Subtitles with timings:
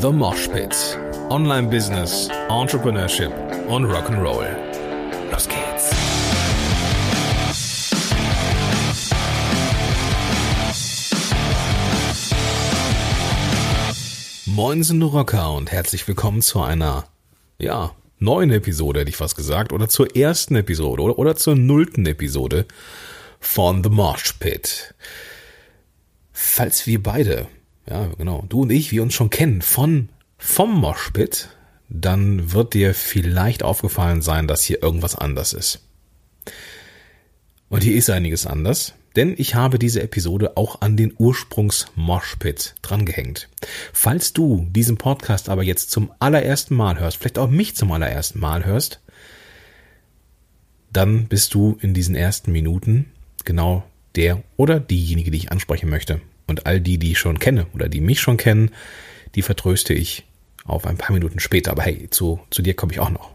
[0.00, 0.74] The Mosh Pit.
[1.28, 3.30] Online Business, Entrepreneurship
[3.68, 4.46] und Rock'n'Roll.
[5.30, 5.90] Los geht's.
[14.46, 17.04] Moinsen du Rocker und herzlich willkommen zu einer,
[17.58, 22.06] ja, neuen Episode, hätte ich fast gesagt, oder zur ersten Episode oder, oder zur nullten
[22.06, 22.64] Episode
[23.38, 24.94] von The Mosh Pit.
[26.32, 27.48] Falls wir beide
[27.90, 30.08] ja, genau, du und ich, wir uns schon kennen von
[30.38, 31.50] vom Moshpit,
[31.88, 35.80] dann wird dir vielleicht aufgefallen sein, dass hier irgendwas anders ist.
[37.68, 42.76] Und hier ist einiges anders, denn ich habe diese Episode auch an den Ursprungs Moshpit
[42.80, 43.48] drangehängt.
[43.92, 48.38] Falls du diesen Podcast aber jetzt zum allerersten Mal hörst, vielleicht auch mich zum allerersten
[48.38, 49.00] Mal hörst,
[50.92, 53.12] dann bist du in diesen ersten Minuten
[53.44, 53.84] genau
[54.14, 56.20] der oder diejenige, die ich ansprechen möchte.
[56.50, 58.72] Und all die, die ich schon kenne oder die mich schon kennen,
[59.36, 60.24] die vertröste ich
[60.64, 61.70] auf ein paar Minuten später.
[61.70, 63.30] Aber hey, zu, zu dir komme ich auch noch.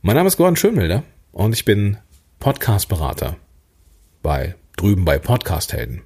[0.00, 1.98] Mein Name ist Gordon Schönwilder und ich bin
[2.38, 3.36] Podcast-Berater
[4.22, 6.00] bei drüben bei Podcast-Helden.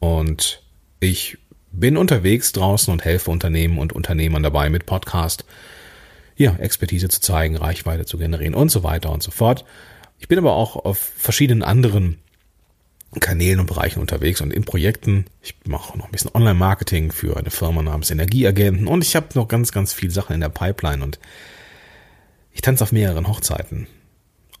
[0.00, 0.64] Und
[0.98, 1.38] ich
[1.70, 5.44] bin unterwegs draußen und helfe Unternehmen und Unternehmern dabei, mit Podcast
[6.34, 9.64] ja, Expertise zu zeigen, Reichweite zu generieren und so weiter und so fort.
[10.18, 12.18] Ich bin aber auch auf verschiedenen anderen
[13.20, 15.24] Kanälen und Bereichen unterwegs und in Projekten.
[15.40, 19.48] Ich mache noch ein bisschen Online-Marketing für eine Firma namens Energieagenten und ich habe noch
[19.48, 21.18] ganz, ganz viele Sachen in der Pipeline und
[22.52, 23.86] ich tanze auf mehreren Hochzeiten.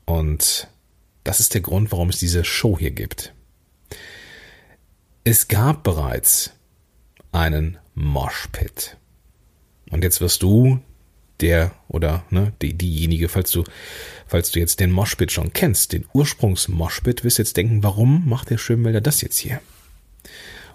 [0.06, 0.68] Und
[1.24, 3.34] das ist der Grund, warum es diese Show hier gibt.
[5.24, 6.52] Es gab bereits
[7.32, 8.96] einen Moshpit.
[9.90, 10.80] Und jetzt wirst du
[11.40, 13.64] der oder ne, die, diejenige, falls du,
[14.26, 18.58] falls du jetzt den Moshpit schon kennst, den Ursprungs-Moshpit, wirst jetzt denken, warum macht der
[18.58, 19.60] Schönwälder das jetzt hier?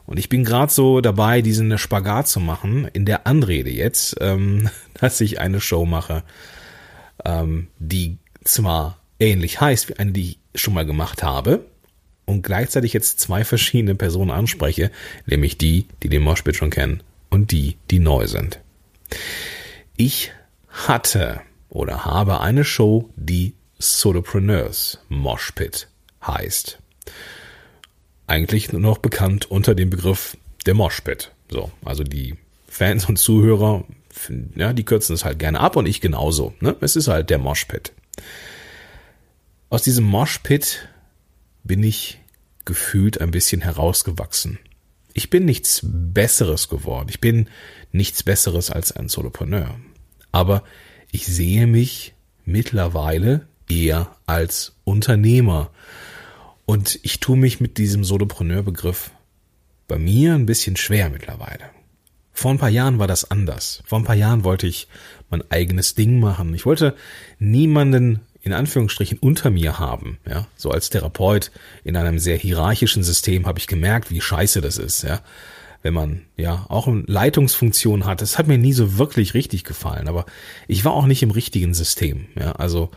[0.06, 4.70] Und ich bin gerade so dabei, diesen Spagat zu machen, in der Anrede jetzt, ähm,
[4.96, 6.24] dass ich eine Show mache,
[7.24, 11.66] ähm, die zwar ähnlich heißt wie eine, die ich schon mal gemacht habe,
[12.26, 14.92] und gleichzeitig jetzt zwei verschiedene Personen anspreche,
[15.26, 18.60] nämlich die, die den Moshpit schon kennen und die, die neu sind.
[19.98, 20.32] Ich
[20.74, 25.88] hatte oder habe eine Show, die Solopreneurs Moshpit
[26.26, 26.80] heißt.
[28.28, 31.32] Eigentlich nur noch bekannt unter dem Begriff der Moshpit.
[31.50, 32.36] So, also die
[32.68, 33.86] Fans und Zuhörer,
[34.56, 36.54] ja, die kürzen es halt gerne ab und ich genauso.
[36.60, 36.76] Ne?
[36.82, 37.94] Es ist halt der Moshpit.
[39.70, 40.88] Aus diesem Moshpit
[41.64, 42.20] bin ich
[42.66, 44.60] gefühlt ein bisschen herausgewachsen.
[45.14, 47.10] Ich bin nichts Besseres geworden.
[47.10, 47.50] Ich bin
[47.92, 49.76] nichts Besseres als ein Solopreneur
[50.34, 50.64] aber
[51.12, 52.14] ich sehe mich
[52.44, 55.70] mittlerweile eher als Unternehmer.
[56.66, 59.12] Und ich tue mich mit diesem Solopreneur-Begriff
[59.88, 61.70] bei mir ein bisschen schwer mittlerweile.
[62.34, 63.84] Vor ein paar Jahren war das anders.
[63.86, 64.88] Vor ein paar Jahren wollte ich
[65.30, 66.54] mein eigenes Ding machen.
[66.54, 66.96] Ich wollte
[67.38, 70.18] niemanden in Anführungsstrichen unter mir haben.
[70.28, 71.52] Ja, so als Therapeut
[71.84, 75.04] in einem sehr hierarchischen System habe ich gemerkt, wie scheiße das ist.
[75.04, 75.22] Ja,
[75.84, 78.22] wenn man ja auch eine Leitungsfunktion hat.
[78.22, 80.26] Das hat mir nie so wirklich richtig gefallen, aber
[80.68, 82.26] ich war auch nicht im richtigen System.
[82.40, 82.90] Ja, also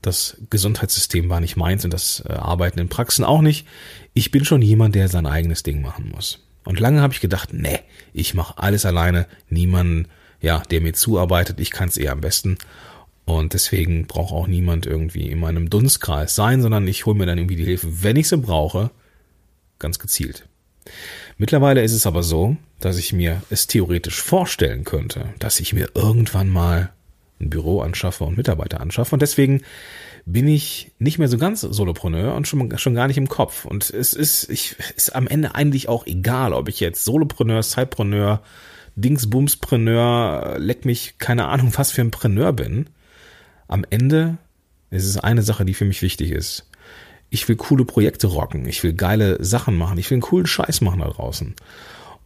[0.00, 3.66] das Gesundheitssystem war nicht meins und das äh, Arbeiten in Praxen auch nicht.
[4.14, 6.46] Ich bin schon jemand, der sein eigenes Ding machen muss.
[6.64, 7.80] Und lange habe ich gedacht, nee,
[8.12, 10.06] ich mache alles alleine, niemanden,
[10.40, 12.58] ja, der mir zuarbeitet, ich kann es eher am besten.
[13.24, 17.38] Und deswegen braucht auch niemand irgendwie in meinem Dunstkreis sein, sondern ich hole mir dann
[17.38, 18.90] irgendwie die Hilfe, wenn ich sie brauche,
[19.78, 20.46] ganz gezielt.
[21.38, 25.88] Mittlerweile ist es aber so, dass ich mir es theoretisch vorstellen könnte, dass ich mir
[25.94, 26.92] irgendwann mal
[27.40, 29.14] ein Büro anschaffe und Mitarbeiter anschaffe.
[29.14, 29.62] Und deswegen
[30.26, 33.64] bin ich nicht mehr so ganz Solopreneur und schon, schon gar nicht im Kopf.
[33.64, 38.42] Und es ist, ich, ist am Ende eigentlich auch egal, ob ich jetzt Solopreneur, Sidepreneur,
[38.96, 42.90] Dingsbumspreneur, leck mich, keine Ahnung, was für ein Preneur bin.
[43.68, 44.38] Am Ende
[44.90, 46.67] ist es eine Sache, die für mich wichtig ist
[47.30, 50.80] ich will coole Projekte rocken, ich will geile Sachen machen, ich will einen coolen Scheiß
[50.80, 51.54] machen da draußen.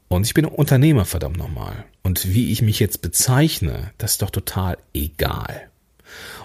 [0.09, 1.85] Und ich bin Unternehmer, verdammt nochmal.
[2.03, 5.69] Und wie ich mich jetzt bezeichne, das ist doch total egal.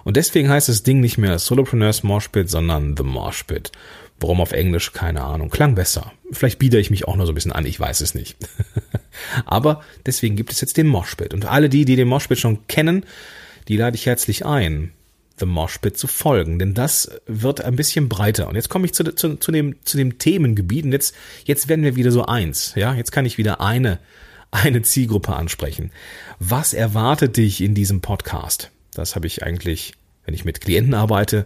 [0.05, 3.71] Und deswegen heißt das Ding nicht mehr Solopreneurs Moshpit, sondern The Moshpit.
[4.19, 4.93] Warum auf Englisch?
[4.93, 5.49] Keine Ahnung.
[5.49, 6.13] Klang besser.
[6.31, 8.37] Vielleicht biete ich mich auch nur so ein bisschen an, ich weiß es nicht.
[9.45, 11.33] Aber deswegen gibt es jetzt den Moshpit.
[11.33, 13.05] Und alle die, die den Moshpit schon kennen,
[13.67, 14.93] die lade ich herzlich ein,
[15.39, 18.47] The Moshpit zu folgen, denn das wird ein bisschen breiter.
[18.47, 21.83] Und jetzt komme ich zu, zu, zu, dem, zu dem Themengebiet und jetzt, jetzt werden
[21.83, 22.73] wir wieder so eins.
[22.75, 23.99] Ja, jetzt kann ich wieder eine,
[24.51, 25.91] eine Zielgruppe ansprechen.
[26.39, 28.71] Was erwartet dich in diesem Podcast?
[28.93, 29.93] Das habe ich eigentlich,
[30.25, 31.45] wenn ich mit Klienten arbeite,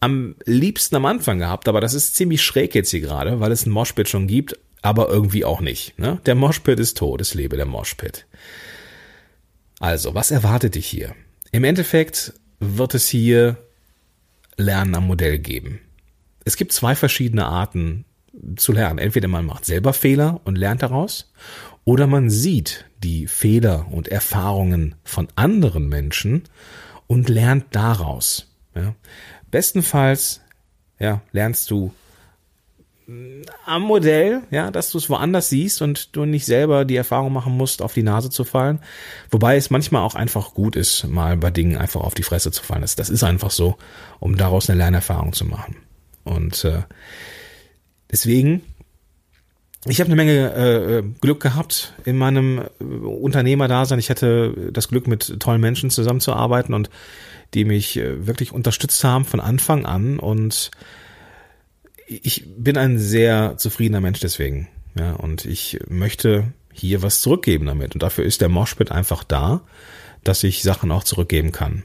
[0.00, 3.66] am liebsten am Anfang gehabt, aber das ist ziemlich schräg jetzt hier gerade, weil es
[3.66, 4.58] ein Moshpit schon gibt.
[4.82, 5.98] aber irgendwie auch nicht.
[5.98, 6.20] Ne?
[6.26, 8.26] Der Moshpit ist tot, es lebe der Moshpit.
[9.80, 11.14] Also, was erwartet dich hier?
[11.50, 13.56] Im Endeffekt wird es hier
[14.56, 15.80] Lernen am Modell geben.
[16.44, 18.04] Es gibt zwei verschiedene Arten
[18.56, 18.98] zu lernen.
[18.98, 21.32] Entweder man macht selber Fehler und lernt daraus,
[21.84, 26.42] oder man sieht die Fehler und Erfahrungen von anderen Menschen
[27.06, 28.52] und lernt daraus.
[28.74, 28.94] Ja.
[29.50, 30.40] Bestenfalls
[30.98, 31.92] ja, lernst du
[33.64, 37.56] am Modell, ja, dass du es woanders siehst und du nicht selber die Erfahrung machen
[37.56, 38.80] musst, auf die Nase zu fallen.
[39.30, 42.62] Wobei es manchmal auch einfach gut ist, mal bei Dingen einfach auf die Fresse zu
[42.62, 42.82] fallen.
[42.82, 43.76] Das, das ist einfach so,
[44.20, 45.76] um daraus eine Lernerfahrung zu machen.
[46.24, 46.82] Und äh,
[48.12, 48.60] deswegen,
[49.86, 53.98] ich habe eine Menge äh, Glück gehabt in meinem äh, Unternehmerdasein.
[53.98, 56.90] Ich hatte das Glück, mit tollen Menschen zusammenzuarbeiten und
[57.54, 60.70] die mich äh, wirklich unterstützt haben von Anfang an und
[62.08, 64.68] ich bin ein sehr zufriedener Mensch deswegen.
[64.98, 67.94] Ja, und ich möchte hier was zurückgeben damit.
[67.94, 69.60] Und dafür ist der Moshpit einfach da,
[70.24, 71.82] dass ich Sachen auch zurückgeben kann.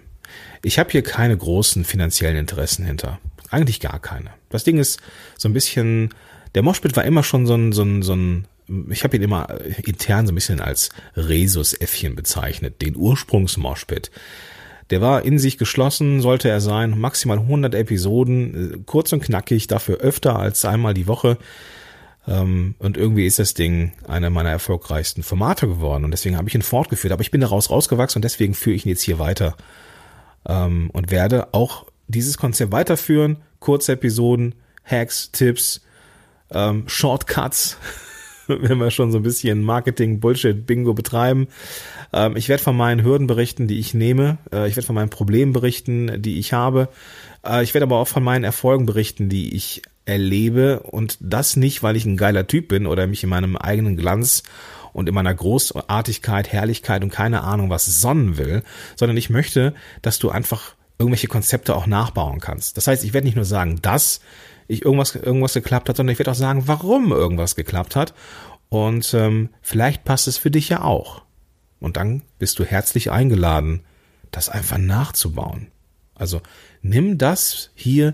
[0.64, 3.20] Ich habe hier keine großen finanziellen Interessen hinter.
[3.50, 4.32] Eigentlich gar keine.
[4.50, 5.00] Das Ding ist
[5.38, 6.10] so ein bisschen,
[6.56, 8.48] der Moshpit war immer schon so ein, so ein, so ein
[8.90, 9.48] ich habe ihn immer
[9.84, 14.10] intern so ein bisschen als Resus-Äffchen bezeichnet, den Ursprungs-Moshpit.
[14.90, 19.68] Der war in sich geschlossen, sollte er sein, maximal 100 Episoden, äh, kurz und knackig,
[19.68, 21.38] dafür öfter als einmal die Woche.
[22.28, 26.56] Ähm, und irgendwie ist das Ding einer meiner erfolgreichsten Formate geworden und deswegen habe ich
[26.56, 27.12] ihn fortgeführt.
[27.12, 29.56] Aber ich bin daraus rausgewachsen und deswegen führe ich ihn jetzt hier weiter
[30.48, 33.38] ähm, und werde auch dieses Konzept weiterführen.
[33.60, 35.82] Kurze Episoden, Hacks, Tipps,
[36.52, 37.78] ähm, Shortcuts,
[38.48, 41.48] wenn wir schon so ein bisschen Marketing-Bullshit-Bingo betreiben.
[42.12, 44.38] Ähm, ich werde von meinen Hürden berichten, die ich nehme.
[44.52, 46.90] Äh, ich werde von meinen Problemen berichten, die ich habe.
[47.46, 50.82] Äh, ich werde aber auch von meinen Erfolgen berichten, die ich erlebe.
[50.82, 54.44] Und das nicht, weil ich ein geiler Typ bin oder mich in meinem eigenen Glanz
[54.92, 58.64] und in meiner Großartigkeit, Herrlichkeit und keine Ahnung was sonnen will,
[58.96, 62.78] sondern ich möchte, dass du einfach irgendwelche Konzepte auch nachbauen kannst.
[62.78, 64.22] Das heißt, ich werde nicht nur sagen, dass
[64.74, 68.14] ich irgendwas, irgendwas geklappt hat, sondern ich werde auch sagen, warum irgendwas geklappt hat.
[68.70, 71.24] Und ähm, vielleicht passt es für dich ja auch.
[71.80, 73.82] Und dann bist du herzlich eingeladen,
[74.32, 75.68] das einfach nachzubauen.
[76.16, 76.42] Also
[76.82, 78.14] nimm das hier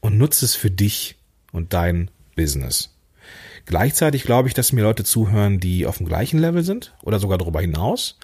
[0.00, 1.16] und nutze es für dich
[1.52, 2.94] und dein Business.
[3.64, 7.38] Gleichzeitig glaube ich, dass mir Leute zuhören, die auf dem gleichen Level sind oder sogar
[7.38, 8.18] darüber hinaus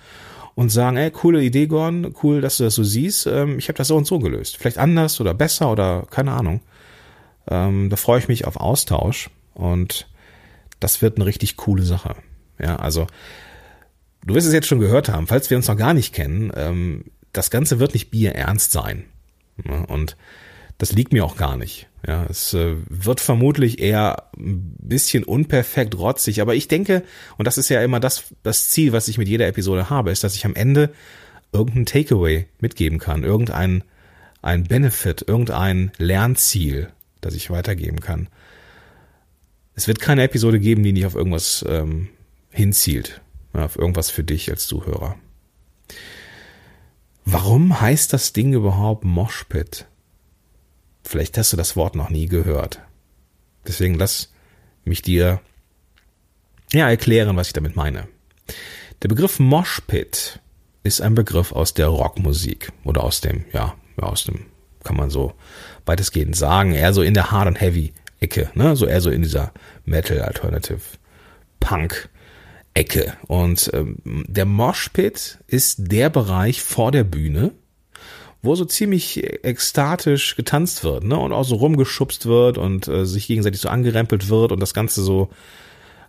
[0.55, 3.27] und sagen, ey, coole Idee, Gordon, cool, dass du das so siehst.
[3.27, 4.57] Ähm, ich habe das so und so gelöst.
[4.57, 6.61] Vielleicht anders oder besser oder keine Ahnung.
[7.49, 10.09] Ähm, da freue ich mich auf Austausch und
[10.81, 12.15] das wird eine richtig coole Sache.
[12.59, 13.07] Ja, also
[14.25, 17.05] Du wirst es jetzt schon gehört haben, falls wir uns noch gar nicht kennen, ähm,
[17.33, 19.05] das Ganze wird nicht bierernst sein.
[19.65, 20.17] Ja, und
[20.77, 21.89] das liegt mir auch gar nicht.
[22.07, 27.03] Ja, es äh, wird vermutlich eher ein bisschen unperfekt rotzig, aber ich denke,
[27.37, 30.23] und das ist ja immer das, das Ziel, was ich mit jeder Episode habe, ist,
[30.25, 30.93] dass ich am Ende
[31.53, 33.83] irgendein Takeaway mitgeben kann, irgendein
[34.41, 38.29] ein Benefit, irgendein Lernziel, das ich weitergeben kann.
[39.75, 42.09] Es wird keine Episode geben, die nicht auf irgendwas ähm,
[42.51, 43.21] hinzielt
[43.63, 45.17] auf irgendwas für dich als Zuhörer.
[47.25, 49.87] Warum heißt das Ding überhaupt Moshpit?
[51.05, 52.81] Vielleicht hast du das Wort noch nie gehört.
[53.67, 54.33] Deswegen lass
[54.85, 55.41] mich dir
[56.73, 58.09] ja erklären, was ich damit meine.
[59.03, 60.41] Der Begriff Moshpit
[60.83, 64.47] ist ein Begriff aus der Rockmusik oder aus dem, ja, aus dem,
[64.89, 65.35] kann man so
[65.85, 69.21] weitestgehend sagen, eher so in der Hard and Heavy Ecke, ne, so eher so in
[69.21, 69.53] dieser
[69.85, 70.81] Metal Alternative
[71.61, 72.09] Punk
[72.73, 73.13] Ecke.
[73.27, 77.53] Und ähm, der Moshpit ist der Bereich vor der Bühne,
[78.41, 81.19] wo so ziemlich ekstatisch getanzt wird, ne?
[81.19, 85.03] Und auch so rumgeschubst wird und äh, sich gegenseitig so angerempelt wird und das Ganze
[85.03, 85.29] so,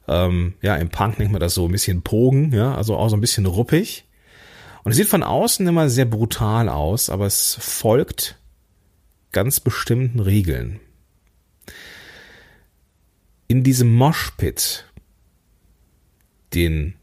[0.07, 3.17] ähm, ja, im Punk nennt man das so ein bisschen Pogen, ja, also auch so
[3.17, 4.05] ein bisschen ruppig.
[4.83, 8.38] Und es sieht von außen immer sehr brutal aus, aber es folgt
[9.31, 10.79] ganz bestimmten Regeln.
[13.48, 14.86] In diesem Moshpit
[16.53, 16.95] den,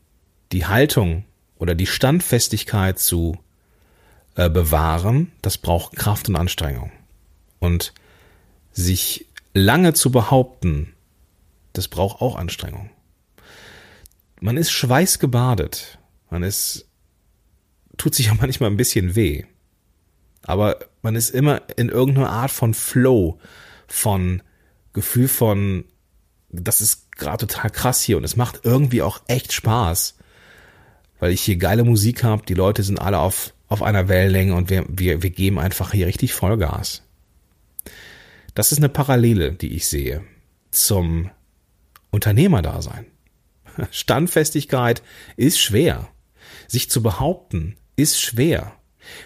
[0.53, 1.25] die Haltung
[1.57, 3.39] oder die Standfestigkeit zu
[4.35, 6.93] äh, bewahren, das braucht Kraft und Anstrengung.
[7.59, 7.95] Und
[8.73, 10.93] sich lange zu behaupten,
[11.73, 12.91] das braucht auch Anstrengung.
[14.41, 15.99] Man ist schweißgebadet.
[16.31, 16.87] Man ist,
[17.97, 19.45] tut sich auch manchmal ein bisschen weh.
[20.43, 23.39] Aber man ist immer in irgendeiner Art von Flow,
[23.87, 24.43] von
[24.93, 25.85] Gefühl von,
[26.51, 30.17] das ist gerade total krass hier und es macht irgendwie auch echt Spaß,
[31.21, 34.69] weil ich hier geile Musik habe, die Leute sind alle auf, auf einer Wellenlänge und
[34.69, 37.05] wir, wir, wir geben einfach hier richtig Vollgas.
[38.55, 40.25] Das ist eine Parallele, die ich sehe
[40.73, 41.31] zum
[42.11, 43.07] Unternehmerdasein.
[43.93, 45.05] Standfestigkeit
[45.37, 46.09] ist schwer.
[46.67, 48.76] Sich zu behaupten ist schwer.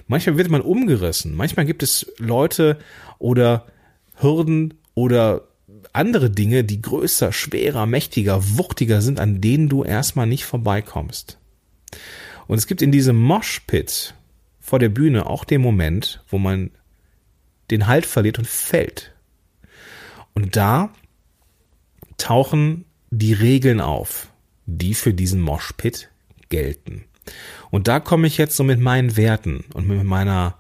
[0.07, 1.35] Manchmal wird man umgerissen.
[1.35, 2.79] Manchmal gibt es Leute
[3.19, 3.67] oder
[4.17, 5.49] Hürden oder
[5.93, 11.39] andere Dinge, die größer, schwerer, mächtiger, wuchtiger sind, an denen du erstmal nicht vorbeikommst.
[12.47, 14.15] Und es gibt in diesem Moshpit
[14.61, 16.71] vor der Bühne auch den Moment, wo man
[17.71, 19.13] den Halt verliert und fällt.
[20.35, 20.93] Und da
[22.19, 24.29] tauchen die Regeln auf,
[24.67, 26.11] die für diesen Moshpit
[26.49, 27.05] gelten.
[27.71, 30.59] Und da komme ich jetzt so mit meinen Werten und mit meiner,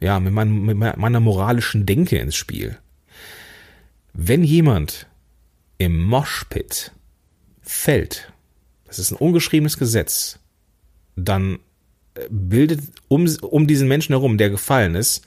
[0.00, 2.78] ja, mit, mein, mit meiner moralischen Denke ins Spiel.
[4.12, 5.06] Wenn jemand
[5.78, 6.92] im Moshpit
[7.62, 8.32] fällt,
[8.86, 10.40] das ist ein ungeschriebenes Gesetz,
[11.14, 11.60] dann
[12.14, 15.24] äh, bildet um, um diesen Menschen herum, der gefallen ist,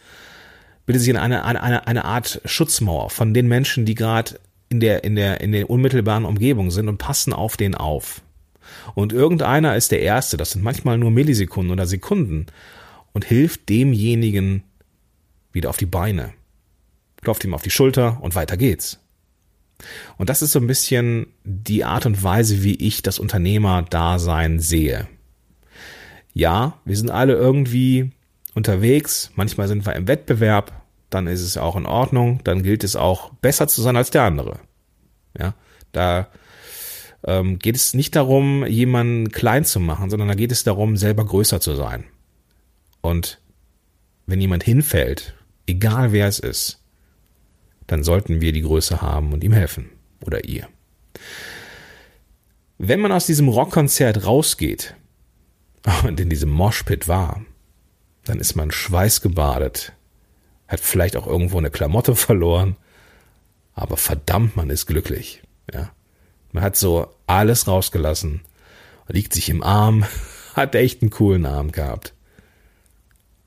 [0.86, 4.38] bildet sich eine, eine, eine, Art Schutzmauer von den Menschen, die gerade
[4.68, 8.22] in der, in der, in der unmittelbaren Umgebung sind und passen auf den auf.
[8.96, 12.48] Und irgendeiner ist der Erste, das sind manchmal nur Millisekunden oder Sekunden,
[13.14, 14.64] und hilft demjenigen
[15.52, 16.34] wieder auf die Beine,
[17.22, 19.00] klopft ihm auf die Schulter und weiter geht's.
[20.18, 25.08] Und das ist so ein bisschen die Art und Weise, wie ich das Unternehmerdasein sehe.
[26.34, 28.12] Ja, wir sind alle irgendwie
[28.56, 32.96] unterwegs, manchmal sind wir im Wettbewerb, dann ist es auch in Ordnung, dann gilt es
[32.96, 34.60] auch besser zu sein als der andere.
[35.38, 35.54] Ja,
[35.92, 36.28] da
[37.26, 41.26] ähm, geht es nicht darum, jemanden klein zu machen, sondern da geht es darum, selber
[41.26, 42.06] größer zu sein.
[43.02, 43.42] Und
[44.26, 45.36] wenn jemand hinfällt,
[45.68, 46.80] egal wer es ist,
[47.88, 49.90] dann sollten wir die Größe haben und ihm helfen.
[50.26, 50.68] Oder ihr.
[52.78, 54.96] Wenn man aus diesem Rockkonzert rausgeht
[56.04, 57.46] und in diesem Moshpit war,
[58.24, 59.94] dann ist man schweißgebadet,
[60.68, 62.78] hat vielleicht auch irgendwo eine Klamotte verloren,
[63.74, 65.44] aber verdammt, man ist glücklich.
[65.74, 65.92] Ja.
[66.54, 68.42] Man hat so alles rausgelassen,
[69.08, 70.06] liegt sich im Arm,
[70.54, 72.14] hat echt einen coolen Abend gehabt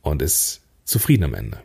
[0.02, 1.62] und ist zufrieden am Ende.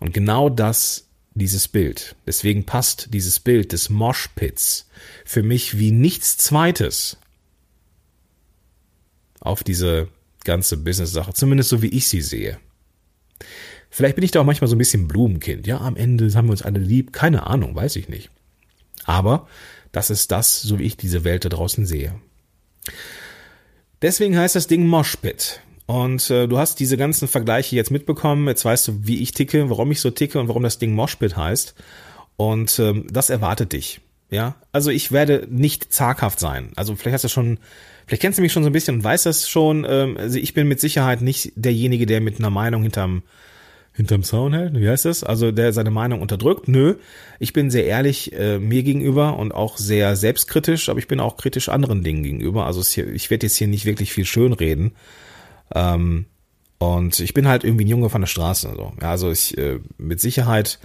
[0.00, 4.88] Und genau das, dieses Bild, deswegen passt dieses Bild des Moshpits
[5.24, 7.18] für mich wie nichts zweites
[9.40, 10.08] auf diese
[10.44, 12.58] ganze Business-Sache, zumindest so wie ich sie sehe.
[13.90, 15.66] Vielleicht bin ich da auch manchmal so ein bisschen Blumenkind.
[15.66, 17.12] Ja, am Ende haben wir uns alle lieb.
[17.12, 18.30] Keine Ahnung, weiß ich nicht.
[19.04, 19.46] Aber
[19.94, 22.14] das ist das, so wie ich diese Welt da draußen sehe.
[24.02, 25.60] Deswegen heißt das Ding Moshpit.
[25.86, 28.48] Und äh, du hast diese ganzen Vergleiche jetzt mitbekommen.
[28.48, 31.36] Jetzt weißt du, wie ich ticke, warum ich so ticke und warum das Ding Moshpit
[31.36, 31.74] heißt.
[32.36, 34.00] Und ähm, das erwartet dich.
[34.30, 36.72] Ja, also ich werde nicht zaghaft sein.
[36.74, 37.58] Also vielleicht hast du schon,
[38.06, 39.86] vielleicht kennst du mich schon so ein bisschen und weißt das schon.
[39.88, 43.22] Ähm, also ich bin mit Sicherheit nicht derjenige, der mit einer Meinung hinterm
[43.94, 45.22] hinterm Zaun hält, wie heißt das?
[45.22, 46.66] Also der seine Meinung unterdrückt.
[46.66, 46.96] Nö,
[47.38, 51.36] ich bin sehr ehrlich äh, mir gegenüber und auch sehr selbstkritisch, aber ich bin auch
[51.36, 52.66] kritisch anderen Dingen gegenüber.
[52.66, 54.92] Also hier, ich werde jetzt hier nicht wirklich viel schönreden.
[55.72, 56.26] Ähm,
[56.78, 58.68] und ich bin halt irgendwie ein Junge von der Straße.
[58.68, 60.80] Also, ja, also ich äh, mit Sicherheit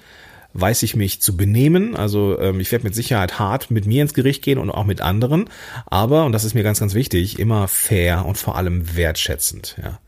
[0.54, 1.96] weiß ich mich zu benehmen.
[1.96, 5.01] Also ähm, ich werde mit Sicherheit hart mit mir ins Gericht gehen und auch mit
[5.01, 5.50] anderen.
[5.88, 9.78] Aber, und das ist mir ganz, ganz wichtig, immer fair und vor allem wertschätzend.
[9.82, 10.00] Ja.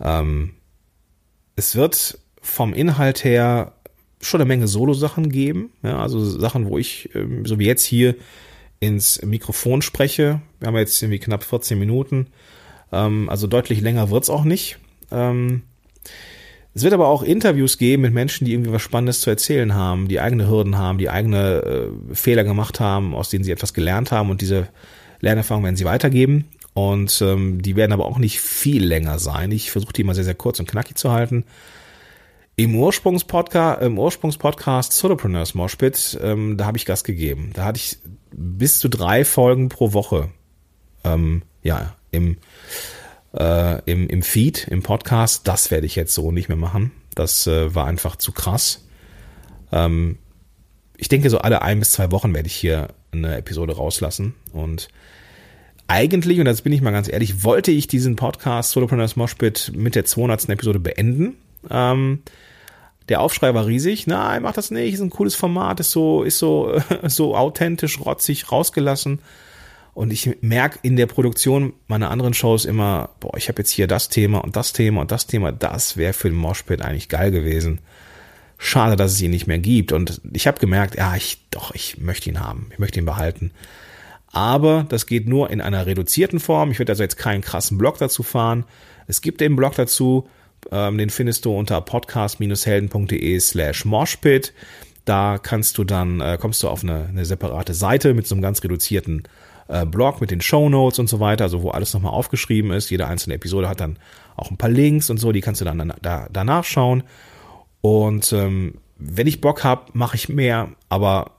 [0.00, 0.54] Ähm,
[1.56, 3.72] es wird vom Inhalt her
[4.20, 8.14] schon eine Menge Solo-Sachen geben, ja, also Sachen, wo ich, ähm, so wie jetzt hier,
[8.78, 10.42] ins Mikrofon spreche.
[10.60, 12.28] Wir haben jetzt irgendwie knapp 14 Minuten,
[12.92, 14.78] ähm, also deutlich länger wird's auch nicht.
[15.10, 15.62] Ähm,
[16.74, 20.08] es wird aber auch Interviews geben mit Menschen, die irgendwie was Spannendes zu erzählen haben,
[20.08, 21.62] die eigene Hürden haben, die eigene
[22.10, 24.68] äh, Fehler gemacht haben, aus denen sie etwas gelernt haben und diese
[25.20, 26.44] Lernerfahrung werden sie weitergeben.
[26.76, 29.50] Und ähm, die werden aber auch nicht viel länger sein.
[29.50, 31.46] Ich versuche die immer sehr, sehr kurz und knackig zu halten.
[32.54, 37.52] Im Ursprungspodcast, im Ursprungspodcast Solopreneurs Moshpit, ähm, da habe ich Gas gegeben.
[37.54, 37.96] Da hatte ich
[38.30, 40.28] bis zu drei Folgen pro Woche.
[41.02, 42.36] Ähm, ja, im,
[43.32, 45.48] äh, im, im Feed, im Podcast.
[45.48, 46.92] Das werde ich jetzt so nicht mehr machen.
[47.14, 48.84] Das äh, war einfach zu krass.
[49.72, 50.18] Ähm,
[50.98, 54.34] ich denke, so alle ein bis zwei Wochen werde ich hier eine Episode rauslassen.
[54.52, 54.88] Und
[55.88, 59.94] eigentlich, und das bin ich mal ganz ehrlich, wollte ich diesen Podcast Solopreneurs Moshpit mit
[59.94, 60.48] der 200.
[60.48, 61.36] Episode beenden.
[61.70, 62.22] Ähm,
[63.08, 64.06] der Aufschrei war riesig.
[64.06, 64.94] Nein, mach das nicht.
[64.94, 65.78] Ist ein cooles Format.
[65.78, 69.20] Ist so, ist so, so authentisch, rotzig, rausgelassen.
[69.94, 73.86] Und ich merke in der Produktion meiner anderen Shows immer, boah, ich habe jetzt hier
[73.86, 75.52] das Thema und das Thema und das Thema.
[75.52, 77.78] Das wäre für den Moshpit eigentlich geil gewesen.
[78.58, 79.92] Schade, dass es ihn nicht mehr gibt.
[79.92, 82.70] Und ich habe gemerkt, ja, ich, doch, ich möchte ihn haben.
[82.72, 83.52] Ich möchte ihn behalten
[84.36, 86.70] aber das geht nur in einer reduzierten Form.
[86.70, 88.66] Ich werde also jetzt keinen krassen Blog dazu fahren.
[89.06, 90.28] Es gibt den Blog dazu,
[90.70, 94.52] ähm, den findest du unter podcast-helden.de slash moshpit.
[95.06, 98.42] Da kannst du dann, äh, kommst du auf eine, eine separate Seite mit so einem
[98.42, 99.22] ganz reduzierten
[99.68, 102.90] äh, Blog mit den Show Notes und so weiter, also wo alles nochmal aufgeschrieben ist.
[102.90, 103.98] Jede einzelne Episode hat dann
[104.36, 107.04] auch ein paar Links und so, die kannst du dann da, da nachschauen.
[107.80, 111.35] Und ähm, wenn ich Bock habe, mache ich mehr, aber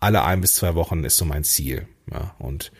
[0.00, 1.86] alle ein bis zwei Wochen ist so mein Ziel.
[2.12, 2.72] Ja, und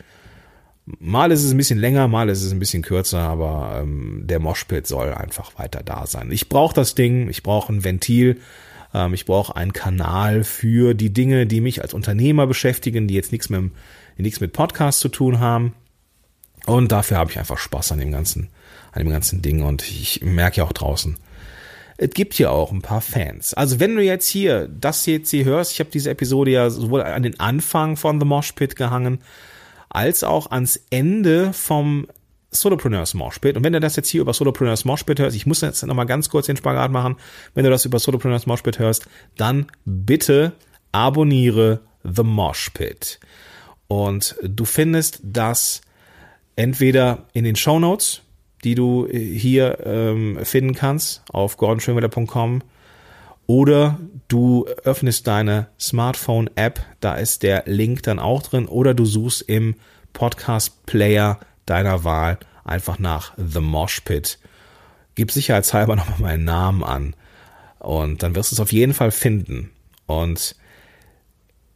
[0.87, 4.39] mal ist es ein bisschen länger, mal ist es ein bisschen kürzer, aber ähm, der
[4.39, 6.31] Moshpit soll einfach weiter da sein.
[6.31, 8.41] Ich brauche das Ding, ich brauche ein Ventil,
[8.95, 13.33] ähm, ich brauche einen Kanal für die Dinge, die mich als Unternehmer beschäftigen, die jetzt
[13.33, 13.73] nichts mit,
[14.17, 15.75] nichts mit Podcast zu tun haben.
[16.67, 18.49] Und dafür habe ich einfach Spaß an dem ganzen,
[18.93, 19.63] an dem ganzen Ding.
[19.63, 21.17] Und ich merke ja auch draußen,
[21.99, 23.55] es gibt hier auch ein paar Fans.
[23.55, 27.03] Also wenn du jetzt hier das jetzt hier hörst, ich habe diese Episode ja sowohl
[27.03, 29.21] an den Anfang von The Mosh Pit gehangen,
[29.89, 32.07] als auch ans Ende vom
[32.51, 33.57] Solopreneurs Moshpit.
[33.57, 36.29] Und wenn du das jetzt hier über Solopreneurs Moshpit hörst, ich muss jetzt nochmal ganz
[36.29, 37.17] kurz den Spagat machen,
[37.55, 40.53] wenn du das über Solopreneurs Moshpit hörst, dann bitte
[40.93, 43.21] abonniere The Moshpit.
[43.89, 45.83] Und du findest das
[46.57, 48.23] entweder in den Show Notes,
[48.67, 52.63] die du hier ähm, finden kannst auf gordonschönwetter.com
[53.47, 59.43] oder du öffnest deine Smartphone-App, da ist der Link dann auch drin, oder du suchst
[59.43, 59.77] im
[60.15, 64.41] Podcast-Player deiner Wahl einfach nach The Mosh Pit.
[65.15, 67.15] Gib sicherheitshalber nochmal meinen Namen an
[67.79, 69.71] und dann wirst du es auf jeden Fall finden.
[70.07, 70.57] Und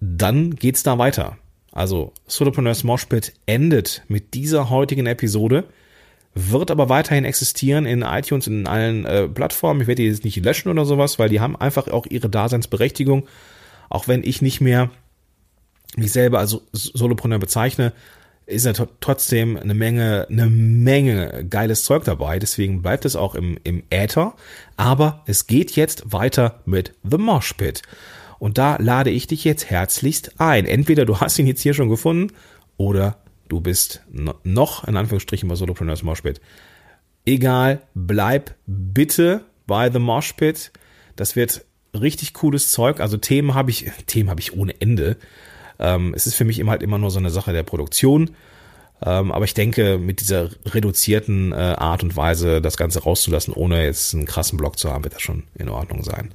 [0.01, 1.39] dann geht's da weiter.
[1.71, 5.69] Also Solopreneurs Mosh Pit endet mit dieser heutigen Episode
[6.35, 9.81] wird aber weiterhin existieren in iTunes in allen äh, Plattformen.
[9.81, 13.27] Ich werde die jetzt nicht löschen oder sowas, weil die haben einfach auch ihre Daseinsberechtigung.
[13.89, 14.91] Auch wenn ich nicht mehr
[15.97, 17.93] mich selber als Solopreneur bezeichne,
[18.47, 22.39] ist ja trotzdem eine Menge, eine Menge geiles Zeug dabei.
[22.39, 24.35] Deswegen bleibt es auch im, im Äther.
[24.77, 27.83] Aber es geht jetzt weiter mit The Mosh Pit.
[28.39, 30.67] Und da lade ich dich jetzt herzlichst ein.
[30.67, 32.33] Entweder du hast ihn jetzt hier schon gefunden
[32.77, 33.19] oder
[33.51, 36.41] du bist noch in Anführungsstrichen bei Solopreneurs Moshpit.
[37.27, 40.73] Egal, bleib bitte bei The Moshpit.
[41.17, 43.01] Das wird richtig cooles Zeug.
[43.01, 45.17] Also Themen habe ich, Themen habe ich ohne Ende.
[45.79, 48.31] Ähm, es ist für mich immer halt immer nur so eine Sache der Produktion.
[49.03, 53.85] Ähm, aber ich denke, mit dieser reduzierten äh, Art und Weise das Ganze rauszulassen, ohne
[53.85, 56.33] jetzt einen krassen Block zu haben, wird das schon in Ordnung sein.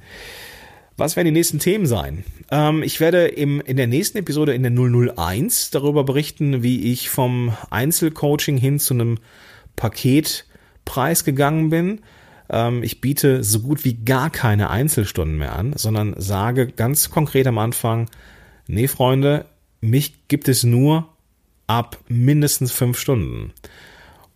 [0.96, 2.24] Was werden die nächsten Themen sein?
[2.50, 7.10] Ähm, ich werde im, in der nächsten Episode in der 001 darüber berichten, wie ich
[7.10, 9.18] vom Einzelcoaching hin zu einem
[9.76, 12.00] Paketpreis gegangen bin.
[12.48, 17.46] Ähm, ich biete so gut wie gar keine Einzelstunden mehr an, sondern sage ganz konkret
[17.46, 18.08] am Anfang,
[18.66, 19.44] nee Freunde,
[19.82, 21.08] mich gibt es nur
[21.66, 23.52] ab mindestens fünf Stunden.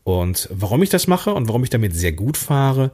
[0.05, 2.91] Und warum ich das mache und warum ich damit sehr gut fahre,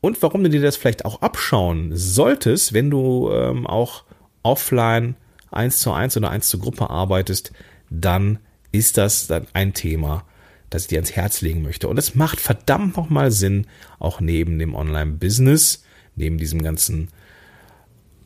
[0.00, 4.04] und warum du dir das vielleicht auch abschauen solltest, wenn du ähm, auch
[4.42, 5.16] offline
[5.50, 7.52] eins zu eins oder eins zur Gruppe arbeitest,
[7.90, 8.38] dann
[8.70, 10.24] ist das dann ein Thema,
[10.70, 11.88] das ich dir ans Herz legen möchte.
[11.88, 13.66] Und es macht verdammt nochmal Sinn,
[13.98, 15.84] auch neben dem Online-Business,
[16.14, 17.08] neben diesem ganzen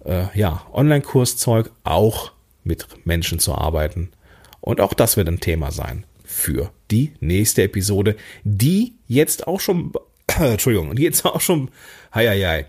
[0.04, 2.32] äh, ja, Online-Kurszeug auch
[2.64, 4.10] mit Menschen zu arbeiten.
[4.60, 9.92] Und auch das wird ein Thema sein für die nächste Episode, die jetzt auch schon
[10.50, 11.70] Entschuldigung, die jetzt auch schon,
[12.14, 12.66] hei, hei, hei,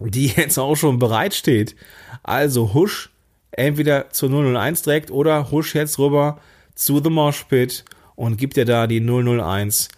[0.00, 1.76] die jetzt auch schon bereitsteht.
[2.22, 3.10] Also husch
[3.52, 6.38] entweder zu 001 direkt oder husch jetzt rüber
[6.74, 7.84] zu The Mosh Pit
[8.16, 9.88] und gib dir da die 001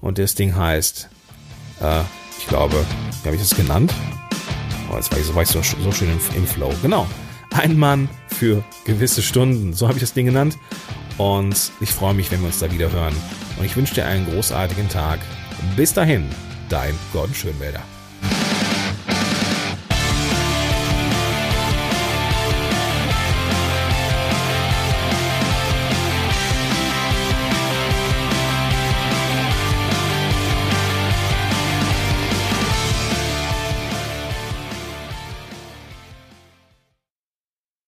[0.00, 1.08] und das Ding heißt,
[1.80, 2.00] äh,
[2.38, 2.84] ich glaube,
[3.22, 3.92] wie habe ich das genannt?
[4.90, 6.72] Oh, jetzt war ich so, war ich so, so schön im, im Flow.
[6.82, 7.06] Genau.
[7.52, 9.72] Ein Mann für gewisse Stunden.
[9.72, 10.58] So habe ich das Ding genannt.
[11.16, 13.14] Und ich freue mich, wenn wir uns da wieder hören.
[13.58, 15.20] Und ich wünsche dir einen großartigen Tag.
[15.76, 16.28] Bis dahin,
[16.68, 17.82] dein Gordon Schönwälder.